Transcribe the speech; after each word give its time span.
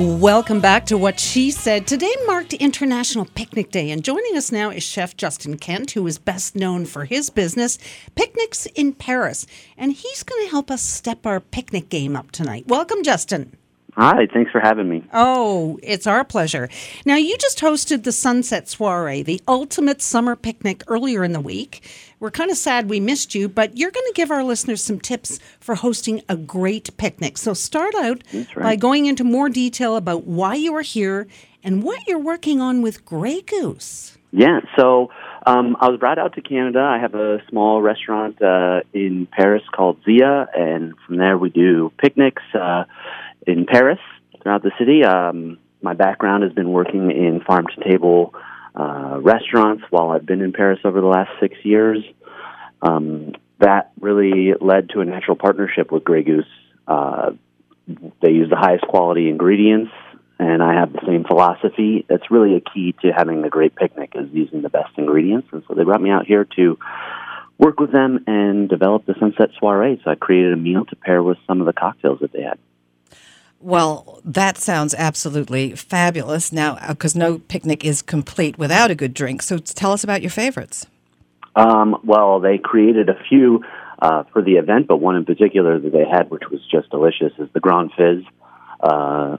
Welcome 0.00 0.62
back 0.62 0.86
to 0.86 0.96
What 0.96 1.20
She 1.20 1.50
Said. 1.50 1.86
Today 1.86 2.14
marked 2.26 2.54
International 2.54 3.26
Picnic 3.26 3.70
Day, 3.70 3.90
and 3.90 4.02
joining 4.02 4.34
us 4.34 4.50
now 4.50 4.70
is 4.70 4.82
Chef 4.82 5.14
Justin 5.14 5.58
Kent, 5.58 5.90
who 5.90 6.06
is 6.06 6.18
best 6.18 6.56
known 6.56 6.86
for 6.86 7.04
his 7.04 7.28
business, 7.28 7.76
Picnics 8.14 8.64
in 8.74 8.94
Paris. 8.94 9.46
And 9.76 9.92
he's 9.92 10.22
going 10.22 10.42
to 10.46 10.50
help 10.50 10.70
us 10.70 10.80
step 10.80 11.26
our 11.26 11.38
picnic 11.38 11.90
game 11.90 12.16
up 12.16 12.30
tonight. 12.30 12.66
Welcome, 12.66 13.02
Justin. 13.02 13.58
Hi, 13.96 14.26
thanks 14.32 14.50
for 14.50 14.60
having 14.60 14.88
me. 14.88 15.04
Oh, 15.12 15.78
it's 15.82 16.06
our 16.06 16.24
pleasure. 16.24 16.68
Now, 17.04 17.16
you 17.16 17.36
just 17.38 17.58
hosted 17.58 18.04
the 18.04 18.12
Sunset 18.12 18.68
Soiree, 18.68 19.22
the 19.22 19.40
ultimate 19.48 20.00
summer 20.00 20.36
picnic, 20.36 20.82
earlier 20.86 21.24
in 21.24 21.32
the 21.32 21.40
week. 21.40 21.88
We're 22.20 22.30
kind 22.30 22.50
of 22.50 22.56
sad 22.56 22.88
we 22.88 23.00
missed 23.00 23.34
you, 23.34 23.48
but 23.48 23.76
you're 23.76 23.90
going 23.90 24.06
to 24.06 24.12
give 24.14 24.30
our 24.30 24.44
listeners 24.44 24.82
some 24.82 25.00
tips 25.00 25.38
for 25.58 25.74
hosting 25.74 26.22
a 26.28 26.36
great 26.36 26.96
picnic. 26.96 27.38
So, 27.38 27.54
start 27.54 27.94
out 27.94 28.22
right. 28.32 28.56
by 28.56 28.76
going 28.76 29.06
into 29.06 29.24
more 29.24 29.48
detail 29.48 29.96
about 29.96 30.24
why 30.24 30.54
you 30.54 30.74
are 30.76 30.82
here 30.82 31.26
and 31.62 31.82
what 31.82 32.06
you're 32.06 32.18
working 32.18 32.60
on 32.60 32.82
with 32.82 33.04
Grey 33.04 33.40
Goose. 33.40 34.16
Yeah, 34.32 34.60
so 34.78 35.08
um, 35.44 35.76
I 35.80 35.88
was 35.88 35.98
brought 35.98 36.18
out 36.18 36.34
to 36.34 36.40
Canada. 36.40 36.80
I 36.80 36.98
have 37.00 37.14
a 37.14 37.38
small 37.48 37.82
restaurant 37.82 38.40
uh, 38.40 38.80
in 38.92 39.26
Paris 39.26 39.62
called 39.74 39.98
Zia, 40.04 40.46
and 40.54 40.94
from 41.06 41.16
there 41.16 41.36
we 41.36 41.50
do 41.50 41.92
picnics 41.98 42.42
uh, 42.54 42.84
in 43.46 43.66
Paris 43.66 43.98
throughout 44.42 44.62
the 44.62 44.72
city. 44.78 45.04
Um, 45.04 45.58
my 45.82 45.94
background 45.94 46.42
has 46.42 46.52
been 46.52 46.70
working 46.70 47.10
in 47.10 47.40
farm 47.46 47.66
to 47.74 47.88
table 47.88 48.34
uh, 48.74 49.18
restaurants 49.20 49.84
while 49.90 50.10
I've 50.10 50.26
been 50.26 50.42
in 50.42 50.52
Paris 50.52 50.78
over 50.84 51.00
the 51.00 51.06
last 51.06 51.30
six 51.40 51.56
years. 51.62 52.04
Um, 52.82 53.32
that 53.58 53.92
really 54.00 54.54
led 54.60 54.90
to 54.90 55.00
a 55.00 55.04
natural 55.04 55.36
partnership 55.36 55.92
with 55.92 56.04
Grey 56.04 56.22
Goose. 56.22 56.44
Uh, 56.86 57.32
they 58.22 58.30
use 58.30 58.48
the 58.48 58.56
highest 58.56 58.86
quality 58.86 59.28
ingredients, 59.28 59.90
and 60.38 60.62
I 60.62 60.74
have 60.74 60.92
the 60.92 61.00
same 61.06 61.24
philosophy. 61.24 62.06
That's 62.08 62.30
really 62.30 62.56
a 62.56 62.60
key 62.60 62.94
to 63.02 63.10
having 63.10 63.44
a 63.44 63.50
great 63.50 63.74
picnic 63.74 64.12
is 64.14 64.28
using 64.32 64.62
the 64.62 64.70
best 64.70 64.96
ingredients. 64.96 65.48
And 65.52 65.62
so 65.68 65.74
they 65.74 65.84
brought 65.84 66.00
me 66.00 66.10
out 66.10 66.26
here 66.26 66.46
to 66.56 66.78
work 67.58 67.78
with 67.78 67.92
them 67.92 68.24
and 68.26 68.68
develop 68.68 69.04
the 69.04 69.14
Sunset 69.20 69.50
Soiree. 69.58 70.00
So 70.02 70.10
I 70.10 70.14
created 70.14 70.54
a 70.54 70.56
meal 70.56 70.86
to 70.86 70.96
pair 70.96 71.22
with 71.22 71.36
some 71.46 71.60
of 71.60 71.66
the 71.66 71.74
cocktails 71.74 72.20
that 72.20 72.32
they 72.32 72.42
had. 72.42 72.58
Well, 73.60 74.20
that 74.24 74.56
sounds 74.56 74.94
absolutely 74.94 75.76
fabulous. 75.76 76.50
Now, 76.50 76.78
because 76.88 77.14
no 77.14 77.38
picnic 77.38 77.84
is 77.84 78.00
complete 78.00 78.58
without 78.58 78.90
a 78.90 78.94
good 78.94 79.12
drink. 79.12 79.42
So 79.42 79.58
tell 79.58 79.92
us 79.92 80.02
about 80.02 80.22
your 80.22 80.30
favorites. 80.30 80.86
Um, 81.54 82.00
well, 82.02 82.40
they 82.40 82.56
created 82.58 83.10
a 83.10 83.18
few 83.28 83.62
uh, 84.00 84.24
for 84.32 84.40
the 84.40 84.52
event, 84.52 84.86
but 84.86 84.96
one 84.96 85.16
in 85.16 85.26
particular 85.26 85.78
that 85.78 85.92
they 85.92 86.06
had, 86.06 86.30
which 86.30 86.44
was 86.50 86.60
just 86.70 86.90
delicious, 86.90 87.32
is 87.38 87.48
the 87.52 87.60
Grand 87.60 87.90
Fizz, 87.96 88.24
uh, 88.82 89.36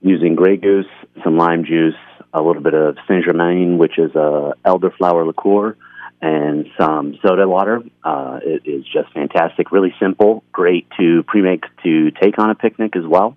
using 0.00 0.36
Grey 0.36 0.56
Goose, 0.56 0.86
some 1.24 1.36
lime 1.36 1.64
juice, 1.64 1.94
a 2.32 2.40
little 2.40 2.62
bit 2.62 2.74
of 2.74 2.96
Saint 3.08 3.24
Germain, 3.24 3.78
which 3.78 3.98
is 3.98 4.14
a 4.14 4.52
elderflower 4.64 5.26
liqueur, 5.26 5.76
and 6.22 6.66
some 6.78 7.18
soda 7.22 7.48
water. 7.48 7.82
Uh, 8.04 8.40
it 8.42 8.62
is 8.66 8.84
just 8.84 9.12
fantastic. 9.12 9.72
Really 9.72 9.94
simple, 9.98 10.44
great 10.52 10.86
to 10.98 11.22
pre-make 11.24 11.64
to 11.82 12.10
take 12.10 12.38
on 12.38 12.50
a 12.50 12.54
picnic 12.54 12.96
as 12.96 13.06
well. 13.06 13.36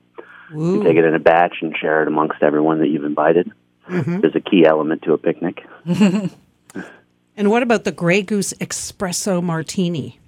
You 0.51 0.77
can 0.77 0.83
take 0.83 0.97
it 0.97 1.05
in 1.05 1.15
a 1.15 1.19
batch 1.19 1.55
and 1.61 1.75
share 1.75 2.03
it 2.03 2.07
amongst 2.07 2.43
everyone 2.43 2.79
that 2.79 2.87
you've 2.87 3.05
invited. 3.05 3.51
There's 3.89 4.35
a 4.35 4.39
key 4.39 4.65
element 4.67 5.01
to 5.03 5.13
a 5.13 5.17
picnic. 5.17 5.65
And 7.35 7.49
what 7.49 7.63
about 7.63 7.83
the 7.83 7.91
Grey 7.91 8.21
Goose 8.21 8.53
Espresso 8.53 9.41
Martini? 9.41 10.19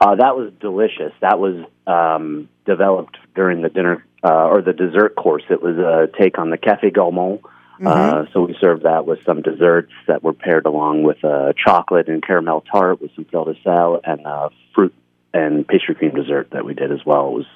Uh, 0.00 0.14
that 0.14 0.36
was 0.36 0.52
delicious. 0.60 1.12
That 1.20 1.40
was 1.40 1.64
um, 1.86 2.48
developed 2.64 3.16
during 3.34 3.62
the 3.62 3.68
dinner 3.68 4.04
uh, 4.22 4.46
or 4.46 4.62
the 4.62 4.72
dessert 4.72 5.16
course. 5.16 5.42
It 5.50 5.60
was 5.60 5.76
a 5.78 6.08
take 6.16 6.38
on 6.38 6.50
the 6.50 6.56
Cafe 6.56 6.90
Gourmand. 6.90 7.40
Uh, 7.86 8.24
so 8.32 8.42
we 8.42 8.56
served 8.60 8.84
that 8.84 9.06
with 9.06 9.18
some 9.24 9.42
desserts 9.42 9.92
that 10.06 10.22
were 10.22 10.32
paired 10.32 10.66
along 10.66 11.04
with 11.04 11.22
uh, 11.24 11.52
chocolate 11.64 12.08
and 12.08 12.22
caramel 12.22 12.62
tart 12.62 13.00
with 13.00 13.10
some 13.14 13.24
fleur 13.26 13.52
de 13.52 13.60
sel 13.62 14.00
and 14.04 14.26
uh, 14.26 14.48
fruit 14.74 14.94
and 15.32 15.66
pastry 15.66 15.94
cream 15.94 16.14
dessert 16.14 16.48
that 16.52 16.64
we 16.64 16.74
did 16.74 16.90
as 16.90 17.04
well. 17.06 17.28
It 17.28 17.32
was 17.32 17.46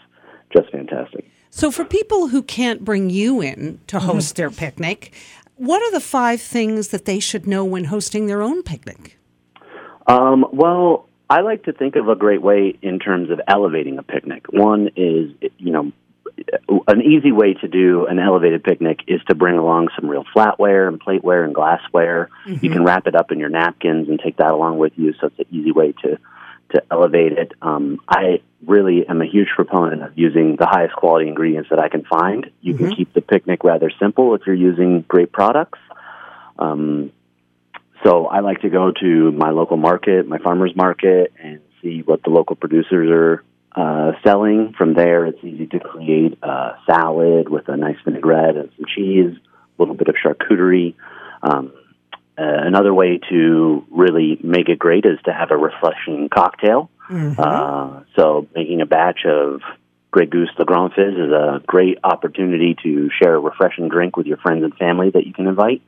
just 0.57 0.71
fantastic. 0.71 1.29
So, 1.51 1.71
for 1.71 1.85
people 1.85 2.29
who 2.29 2.43
can't 2.43 2.85
bring 2.85 3.11
you 3.11 3.41
in 3.43 3.81
to 3.89 4.01
host 4.01 4.37
their 4.37 4.51
picnic, 4.51 5.13
what 5.57 5.83
are 5.83 5.91
the 5.91 6.01
five 6.01 6.41
things 6.41 6.89
that 6.89 7.05
they 7.05 7.21
should 7.21 7.47
know 7.47 7.65
when 7.65 7.85
hosting 7.85 8.27
their 8.27 8.43
own 8.43 8.63
picnic? 8.63 9.19
Um, 10.07 10.47
well, 10.53 11.09
I 11.29 11.41
like 11.41 11.65
to 11.65 11.73
think 11.73 11.97
of 11.97 12.09
a 12.09 12.15
great 12.15 12.43
way 12.43 12.79
in 12.83 12.99
terms 12.99 13.31
of 13.31 13.41
elevating 13.49 13.99
a 13.99 14.03
picnic. 14.03 14.47
One 14.51 14.89
is, 14.97 15.31
you 15.59 15.71
know, 15.73 15.93
an 16.89 17.03
easy 17.03 17.33
way 17.33 17.55
to 17.55 17.69
do 17.69 18.07
an 18.07 18.19
elevated 18.19 18.65
picnic 18.65 19.01
is 19.07 19.21
to 19.29 19.35
bring 19.35 19.57
along 19.57 19.89
some 19.99 20.09
real 20.09 20.25
flatware 20.35 20.89
and 20.89 21.01
plateware 21.01 21.45
and 21.45 21.55
glassware. 21.55 22.29
You 22.47 22.71
can 22.71 22.85
wrap 22.85 23.07
it 23.07 23.15
up 23.15 23.33
in 23.33 23.39
your 23.39 23.49
napkins 23.49 24.09
and 24.09 24.19
take 24.19 24.37
that 24.39 24.51
along 24.51 24.79
with 24.79 24.93
you, 24.97 25.15
so 25.21 25.29
it's 25.29 25.39
an 25.39 25.47
easy 25.51 25.73
way 25.73 25.93
to 26.03 26.19
to 26.73 26.83
elevate 26.91 27.33
it. 27.33 27.53
Um, 27.61 28.01
I 28.09 28.41
really 28.67 29.07
am 29.07 29.21
a 29.21 29.27
huge 29.27 29.49
proponent 29.55 30.03
of 30.03 30.13
using 30.17 30.57
the 30.57 30.67
highest 30.67 30.95
quality 30.95 31.29
ingredients 31.29 31.69
that 31.69 31.79
I 31.79 31.89
can 31.89 32.05
find. 32.05 32.51
You 32.63 32.75
can 32.75 32.95
keep 32.95 33.13
the 33.13 33.21
picnic 33.21 33.63
rather 33.63 33.91
simple 34.01 34.35
if 34.35 34.43
you're 34.47 34.55
using 34.55 35.03
great 35.03 35.33
products. 35.33 35.79
Um, 36.59 37.13
so 38.05 38.27
I 38.27 38.41
like 38.41 38.63
to 38.63 38.71
go 38.71 38.91
to 38.91 39.33
my 39.33 39.51
local 39.51 39.77
market, 39.77 40.27
my 40.27 40.39
farmer's 40.39 40.75
market, 40.75 41.33
and 41.43 41.61
see 41.83 42.03
what 42.03 42.23
the 42.23 42.31
local 42.31 42.57
producers 42.57 43.11
are 43.11 43.45
uh, 43.75 44.13
selling. 44.25 44.75
From 44.77 44.95
there, 44.95 45.27
it's 45.27 45.43
easy 45.43 45.67
to 45.69 45.81
create 45.81 46.39
a 46.43 46.77
salad 46.87 47.49
with 47.49 47.69
a 47.69 47.77
nice 47.77 47.97
vinaigrette 48.05 48.57
and 48.57 48.71
some 48.77 48.87
cheese, 48.87 49.35
a 49.35 49.83
little 49.83 49.95
bit 49.95 50.09
of 50.09 50.17
charcuterie. 50.17 50.95
Um, 51.43 51.73
uh, 52.39 52.45
another 52.45 52.95
way 52.95 53.21
to 53.29 53.85
really 53.91 54.39
make 54.43 54.69
it 54.69 54.79
great 54.79 55.05
is 55.05 55.19
to 55.25 55.33
have 55.33 55.51
a 55.51 55.57
refreshing 55.57 56.29
cocktail. 56.29 56.91
Uh, 57.39 58.05
so 58.17 58.49
making 58.55 58.81
a 58.81 58.87
batch 58.87 59.21
of 59.27 59.61
Grey 60.11 60.27
Goose 60.27 60.51
Le 60.59 60.65
Grand 60.65 60.93
Fizz 60.95 61.15
is 61.15 61.33
a 61.33 61.63
great 61.67 61.99
opportunity 62.05 62.77
to 62.83 63.11
share 63.21 63.35
a 63.35 63.41
refreshing 63.41 63.89
drink 63.89 64.17
with 64.17 64.27
your 64.27 64.39
friends 64.39 64.65
and 64.65 64.75
family 64.77 65.11
that 65.11 65.27
you 65.27 65.33
can 65.33 65.47
invite. 65.47 65.83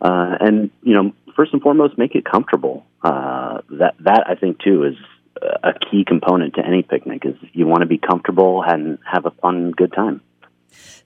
Uh, 0.00 0.36
and 0.40 0.70
you 0.82 0.94
know, 0.94 1.12
first 1.34 1.52
and 1.52 1.62
foremost, 1.62 1.96
make 1.98 2.14
it 2.14 2.24
comfortable. 2.24 2.84
Uh, 3.02 3.60
that 3.70 3.94
that 4.00 4.24
I 4.28 4.34
think 4.34 4.60
too 4.60 4.84
is 4.84 4.96
a 5.62 5.72
key 5.90 6.04
component 6.06 6.54
to 6.54 6.64
any 6.66 6.82
picnic. 6.82 7.24
Is 7.24 7.34
you 7.52 7.66
want 7.66 7.80
to 7.80 7.86
be 7.86 7.98
comfortable 7.98 8.62
and 8.62 8.98
have 9.10 9.26
a 9.26 9.30
fun, 9.30 9.72
good 9.72 9.92
time. 9.92 10.20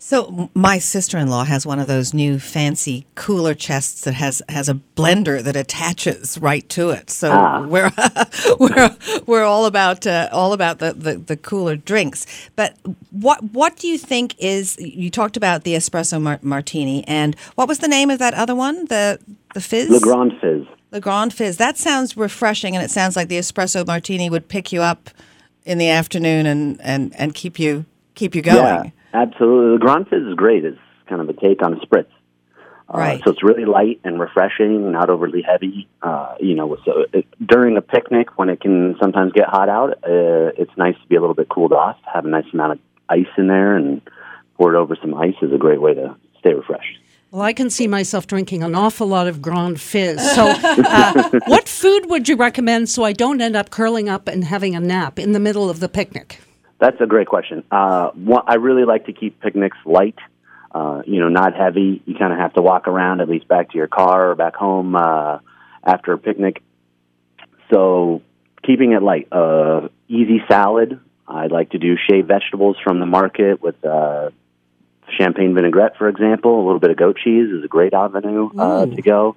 So 0.03 0.51
my 0.55 0.79
sister-in-law 0.79 1.45
has 1.45 1.67
one 1.67 1.79
of 1.79 1.87
those 1.87 2.15
new 2.15 2.39
fancy 2.39 3.07
cooler 3.17 3.53
chests 3.55 4.01
that 4.03 4.15
has 4.15 4.41
has 4.49 4.69
a 4.71 4.75
blender 4.97 5.43
that 5.43 5.57
attaches 5.57 6.39
right 6.39 6.67
to 6.71 6.89
it. 6.91 7.11
So 7.11 7.31
Ah. 7.31 7.67
we're 7.67 7.93
we're 8.59 8.97
we're 9.27 9.45
all 9.45 9.67
about 9.67 10.07
uh, 10.07 10.31
all 10.33 10.55
about 10.55 10.79
the, 10.79 10.95
the, 10.95 11.19
the 11.19 11.37
cooler 11.37 11.77
drinks. 11.77 12.27
But 12.57 12.77
what 13.11 13.43
what 13.53 13.77
do 13.77 13.89
you 13.89 13.99
think 13.99 14.35
is 14.39 14.79
you 14.81 15.11
talked 15.11 15.37
about 15.37 15.65
the 15.65 15.75
espresso 15.75 16.21
mar- 16.21 16.41
martini 16.43 17.05
and 17.07 17.39
what 17.57 17.69
was 17.69 17.81
the 17.81 17.89
name 17.89 18.09
of 18.09 18.19
that 18.21 18.33
other 18.35 18.55
one? 18.55 18.87
The 18.87 19.19
the 19.55 19.61
fizz. 19.61 19.91
Le 19.91 20.01
Grand 20.01 20.33
Fizz. 20.41 20.67
Le 20.93 21.01
Grand 21.01 21.33
Fizz. 21.33 21.57
That 21.59 21.79
sounds 21.79 22.17
refreshing, 22.17 22.75
and 22.75 22.85
it 22.85 22.91
sounds 22.91 23.17
like 23.17 23.29
the 23.29 23.39
espresso 23.39 23.87
martini 23.87 24.29
would 24.31 24.49
pick 24.49 24.73
you 24.73 24.83
up 24.83 25.11
in 25.65 25.79
the 25.79 25.89
afternoon 25.89 26.47
and, 26.47 26.81
and, 26.83 27.15
and 27.17 27.35
keep 27.35 27.59
you 27.59 27.85
keep 28.15 28.35
you 28.35 28.43
going. 28.43 28.57
Yeah, 28.57 28.91
absolutely. 29.15 29.79
The 29.79 29.85
Grand 29.85 30.09
Fizz 30.09 30.23
is 30.27 30.35
great. 30.35 30.65
It's 30.65 30.79
kind 31.09 31.21
of 31.21 31.29
a 31.29 31.33
take 31.35 31.63
on 31.63 31.75
a 31.75 31.77
spritz. 31.87 32.07
Uh, 32.93 32.99
Right. 32.99 33.23
so 33.25 33.31
it's 33.31 33.43
really 33.45 33.67
light 33.67 34.01
and 34.03 34.19
refreshing, 34.19 34.91
not 34.91 35.11
overly 35.11 35.43
heavy. 35.43 35.87
Uh, 36.03 36.35
you 36.41 36.57
know, 36.57 36.77
so 36.85 37.05
it, 37.13 37.25
during 37.47 37.77
a 37.77 37.83
picnic 37.83 38.37
when 38.37 38.49
it 38.49 38.61
can 38.61 38.97
sometimes 39.01 39.33
get 39.33 39.47
hot 39.47 39.69
out, 39.69 39.91
uh, 40.03 40.51
it's 40.59 40.77
nice 40.77 40.97
to 41.01 41.07
be 41.09 41.15
a 41.15 41.21
little 41.21 41.37
bit 41.37 41.49
cooled 41.49 41.73
off. 41.73 41.97
Have 42.13 42.25
a 42.25 42.29
nice 42.29 42.47
amount 42.53 42.73
of 42.73 42.79
ice 43.09 43.29
in 43.39 43.47
there 43.47 43.77
and 43.77 44.01
pour 44.57 44.75
it 44.75 44.77
over 44.77 44.97
some 45.01 45.15
ice 45.15 45.37
is 45.41 45.53
a 45.53 45.57
great 45.59 45.81
way 45.81 45.95
to 45.95 46.17
stay 46.41 46.53
refreshed. 46.53 46.99
Well, 47.31 47.43
I 47.43 47.53
can 47.53 47.71
see 47.71 47.87
myself 47.87 48.27
drinking 48.27 48.65
an 48.65 48.75
awful 48.75 49.07
lot 49.07 49.29
of 49.29 49.41
Grand 49.41 49.81
Fizz. 49.81 50.35
So, 50.35 50.47
uh, 50.49 51.41
what 51.47 51.69
food 51.69 52.07
would 52.11 52.29
you 52.29 52.35
recommend 52.35 52.89
so 52.89 53.05
I 53.05 53.13
don't 53.13 53.41
end 53.41 53.55
up 53.55 53.71
curling 53.71 54.09
up 54.09 54.27
and 54.27 54.43
having 54.43 54.75
a 54.75 54.81
nap 54.81 55.17
in 55.17 55.31
the 55.31 55.39
middle 55.39 55.71
of 55.71 55.79
the 55.79 55.89
picnic? 55.89 56.41
That's 56.81 57.01
a 57.01 57.07
great 57.07 57.29
question. 57.29 57.63
Uh, 57.71 58.11
one, 58.15 58.43
I 58.49 58.55
really 58.57 58.85
like 58.85 59.07
to 59.07 59.13
keep 59.13 59.39
picnics 59.41 59.77
light. 59.85 60.17
Uh, 60.75 61.03
you 61.07 61.21
know, 61.21 61.29
not 61.29 61.55
heavy. 61.55 62.03
You 62.05 62.17
kind 62.17 62.33
of 62.33 62.39
have 62.41 62.55
to 62.55 62.63
walk 62.63 62.89
around 62.89 63.21
at 63.21 63.29
least 63.29 63.47
back 63.47 63.71
to 63.71 63.77
your 63.77 63.89
car 63.89 64.31
or 64.31 64.35
back 64.35 64.57
home 64.57 64.97
uh, 64.97 65.39
after 65.85 66.13
a 66.13 66.19
picnic. 66.19 66.63
So, 67.73 68.23
keeping 68.67 68.93
it 68.93 69.03
light. 69.05 69.29
Uh, 69.31 69.89
easy 70.09 70.43
salad. 70.51 70.99
I 71.29 71.47
like 71.47 71.71
to 71.71 71.79
do 71.79 71.95
shaved 72.11 72.27
vegetables 72.27 72.77
from 72.83 72.99
the 72.99 73.07
market 73.07 73.63
with 73.63 73.85
uh, 73.85 74.31
champagne 75.19 75.55
vinaigrette, 75.55 75.97
for 75.97 76.09
example. 76.09 76.57
A 76.57 76.65
little 76.65 76.81
bit 76.81 76.91
of 76.91 76.97
goat 76.97 77.17
cheese 77.23 77.51
is 77.51 77.65
a 77.65 77.69
great 77.69 77.95
avenue 77.95 78.51
uh, 78.59 78.87
to 78.87 79.03
go. 79.03 79.37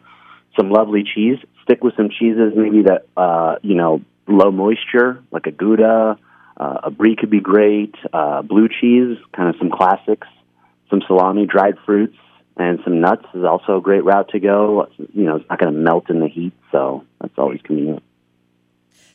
Some 0.56 0.70
lovely 0.70 1.04
cheese. 1.04 1.38
Stick 1.64 1.84
with 1.84 1.96
some 1.96 2.10
cheeses, 2.10 2.54
maybe 2.56 2.84
that 2.84 3.08
uh, 3.18 3.56
you 3.62 3.76
know 3.76 4.02
low 4.28 4.52
moisture, 4.52 5.24
like 5.32 5.48
a 5.48 5.52
Gouda. 5.52 6.18
Uh, 6.56 6.80
a 6.84 6.92
brie 6.92 7.16
could 7.16 7.32
be 7.32 7.40
great. 7.40 7.96
Uh, 8.12 8.42
blue 8.42 8.68
cheese, 8.70 9.18
kind 9.36 9.50
of 9.50 9.56
some 9.58 9.72
classics. 9.72 10.28
some 10.90 11.02
salami, 11.08 11.46
dried 11.46 11.76
fruits, 11.86 12.18
and 12.58 12.80
some 12.84 13.02
nuts 13.02 13.26
is 13.34 13.44
also 13.44 13.78
a 13.78 13.82
great 13.82 14.04
route 14.04 14.30
to 14.30 14.40
go. 14.40 14.88
You 14.98 15.24
know, 15.24 15.38
it's 15.38 15.50
not 15.50 15.60
going 15.60 15.74
to 15.74 15.80
melt 15.80 16.10
in 16.10 16.20
the 16.20 16.28
heat, 16.28 16.54
so 16.72 17.04
that's 17.20 17.34
always 17.38 17.62
convenient. 17.62 18.04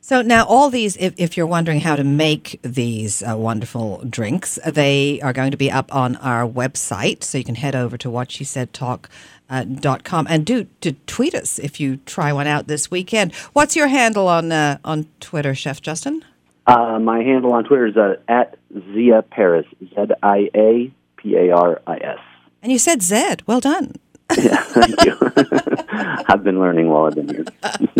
So 0.08 0.22
now, 0.22 0.46
all 0.46 0.70
these, 0.70 0.96
if, 0.96 1.12
if 1.18 1.36
you're 1.36 1.46
wondering 1.46 1.80
how 1.80 1.94
to 1.94 2.02
make 2.02 2.58
these 2.62 3.22
uh, 3.22 3.36
wonderful 3.36 4.02
drinks, 4.08 4.58
they 4.64 5.20
are 5.20 5.34
going 5.34 5.50
to 5.50 5.58
be 5.58 5.70
up 5.70 5.94
on 5.94 6.16
our 6.16 6.48
website. 6.48 7.22
So 7.22 7.36
you 7.36 7.44
can 7.44 7.56
head 7.56 7.76
over 7.76 7.98
to 7.98 8.08
what 8.08 8.30
she 8.30 8.42
said 8.42 8.72
talk. 8.72 9.10
Uh, 9.50 9.64
dot 9.64 10.04
com 10.04 10.26
and 10.28 10.44
do 10.46 10.66
to 10.82 10.92
tweet 11.06 11.34
us 11.34 11.58
if 11.58 11.78
you 11.80 11.98
try 12.06 12.32
one 12.32 12.46
out 12.46 12.68
this 12.68 12.90
weekend. 12.90 13.34
What's 13.52 13.76
your 13.76 13.88
handle 13.88 14.28
on 14.28 14.50
uh, 14.50 14.78
on 14.82 15.06
Twitter, 15.20 15.54
Chef 15.54 15.82
Justin? 15.82 16.24
Uh, 16.66 16.98
my 16.98 17.22
handle 17.22 17.52
on 17.52 17.64
Twitter 17.64 17.86
is 17.86 17.96
uh, 17.96 18.16
at 18.28 18.58
Zia 18.92 19.22
Paris, 19.22 19.66
Z 19.80 19.96
I 20.22 20.50
A 20.54 20.92
P 21.16 21.36
A 21.36 21.50
R 21.50 21.82
I 21.86 21.96
S. 21.96 22.18
And 22.62 22.72
you 22.72 22.78
said 22.78 23.02
Zed. 23.02 23.42
Well 23.46 23.60
done. 23.60 23.94
Yeah, 24.36 24.62
thank 24.62 25.04
you. 25.04 25.16
I've 26.28 26.44
been 26.44 26.60
learning 26.60 26.88
while 26.88 27.06
I've 27.06 27.14
been 27.14 27.28
here. 27.28 27.44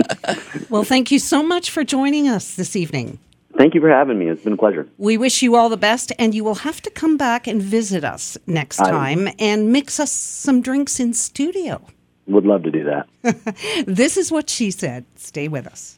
well, 0.70 0.84
thank 0.84 1.10
you 1.10 1.18
so 1.18 1.42
much 1.42 1.70
for 1.70 1.84
joining 1.84 2.28
us 2.28 2.54
this 2.54 2.76
evening. 2.76 3.18
Thank 3.56 3.74
you 3.74 3.80
for 3.80 3.88
having 3.88 4.18
me. 4.18 4.28
It's 4.28 4.44
been 4.44 4.52
a 4.52 4.56
pleasure. 4.56 4.86
We 4.98 5.18
wish 5.18 5.42
you 5.42 5.56
all 5.56 5.68
the 5.68 5.76
best, 5.76 6.12
and 6.18 6.34
you 6.34 6.44
will 6.44 6.56
have 6.56 6.80
to 6.82 6.90
come 6.90 7.16
back 7.16 7.46
and 7.46 7.60
visit 7.60 8.04
us 8.04 8.38
next 8.46 8.76
time 8.76 9.28
and 9.38 9.72
mix 9.72 9.98
us 9.98 10.12
some 10.12 10.60
drinks 10.60 11.00
in 11.00 11.12
studio. 11.12 11.82
Would 12.28 12.44
love 12.44 12.62
to 12.64 12.70
do 12.70 12.84
that. 12.84 13.08
this 13.86 14.16
is 14.16 14.30
what 14.30 14.48
she 14.48 14.70
said. 14.70 15.06
Stay 15.16 15.48
with 15.48 15.66
us. 15.66 15.97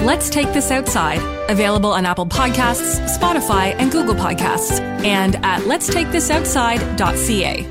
Let's 0.00 0.30
Take 0.30 0.52
This 0.52 0.70
Outside, 0.70 1.20
available 1.50 1.90
on 1.92 2.06
Apple 2.06 2.26
Podcasts, 2.26 3.00
Spotify, 3.18 3.74
and 3.78 3.90
Google 3.90 4.14
Podcasts, 4.14 4.78
and 5.04 5.34
at 5.44 5.62
letstakethisoutside.ca. 5.62 7.66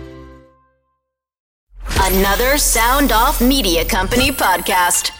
Another 1.99 2.57
Sound 2.57 3.11
Off 3.11 3.41
Media 3.41 3.83
Company 3.85 4.31
podcast. 4.31 5.11